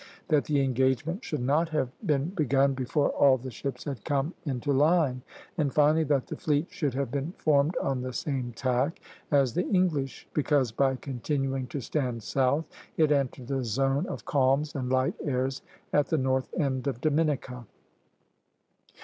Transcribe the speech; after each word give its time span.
that 0.29 0.45
the 0.45 0.61
engagement 0.63 1.23
should 1.23 1.43
not 1.43 1.69
have 1.69 1.87
been 2.03 2.29
begun 2.29 2.73
before 2.73 3.09
all 3.11 3.37
the 3.37 3.51
ships 3.51 3.83
had 3.83 4.03
come 4.03 4.33
into 4.47 4.71
line; 4.73 5.21
and 5.59 5.75
finally, 5.75 6.03
that 6.03 6.25
the 6.25 6.35
fleet 6.35 6.65
should 6.71 6.95
have 6.95 7.11
been 7.11 7.31
formed 7.37 7.77
on 7.77 8.01
the 8.01 8.11
same 8.11 8.51
tack 8.55 8.99
as 9.29 9.53
the 9.53 9.69
English, 9.69 10.27
because, 10.33 10.71
by 10.71 10.95
continuing 10.95 11.67
to 11.67 11.79
stand 11.79 12.23
south, 12.23 12.65
it 12.97 13.11
entered 13.11 13.45
the 13.45 13.63
zone 13.63 14.07
of 14.07 14.25
calms 14.25 14.73
and 14.73 14.89
light 14.89 15.13
airs 15.23 15.61
at 15.93 16.07
the 16.07 16.17
north 16.17 16.51
end 16.59 16.87
of 16.87 16.99
Dominica. 16.99 17.67